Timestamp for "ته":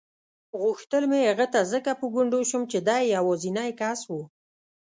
1.53-1.61